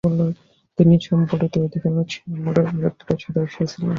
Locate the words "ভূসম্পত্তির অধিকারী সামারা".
0.97-2.61